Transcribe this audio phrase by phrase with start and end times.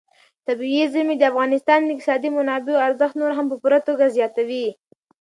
[0.47, 4.65] طبیعي زیرمې د افغانستان د اقتصادي منابعو ارزښت نور هم په پوره توګه زیاتوي.